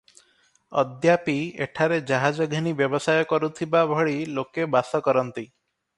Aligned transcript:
ଅଦ୍ୟାପି 0.81 1.35
ଏଠାରେ 1.65 1.99
ଜାହାଜ 2.13 2.47
ଘେନି 2.55 2.73
ବ୍ୟବସାୟ 2.81 3.27
କରୁଥିବା 3.35 3.85
ଭଳି 3.95 4.17
ଲୋକେ 4.39 4.67
ବାସ 4.77 5.03
କରନ୍ତି। 5.11 5.47